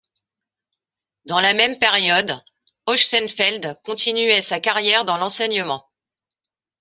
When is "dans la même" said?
1.25-1.77